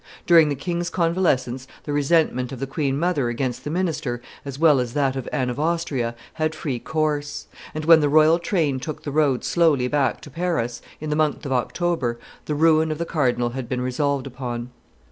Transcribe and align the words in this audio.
During 0.25 0.49
the 0.49 0.55
king's 0.55 0.89
convalescence, 0.89 1.67
the 1.83 1.93
resentment 1.93 2.51
of 2.51 2.59
the 2.59 2.65
queen 2.65 2.97
mother 2.97 3.29
against 3.29 3.63
the 3.63 3.69
minister, 3.69 4.19
as 4.43 4.57
well 4.57 4.79
as 4.79 4.93
that 4.93 5.15
of 5.15 5.29
Anne 5.31 5.51
of 5.51 5.59
Austria, 5.59 6.15
had 6.33 6.55
free 6.55 6.79
course; 6.79 7.45
and 7.75 7.85
when 7.85 7.99
the 7.99 8.09
royal 8.09 8.39
train 8.39 8.79
took 8.79 9.03
the 9.03 9.11
road 9.11 9.43
slowly 9.43 9.87
back 9.87 10.19
to 10.21 10.31
Paris, 10.31 10.81
in 10.99 11.11
the 11.11 11.15
month 11.15 11.45
of 11.45 11.51
October, 11.51 12.17
the 12.45 12.55
ruin 12.55 12.91
of 12.91 12.97
the 12.97 13.05
cardinal 13.05 13.49
had 13.51 13.69
been 13.69 13.81
resolved 13.81 14.25
upon. 14.25 14.71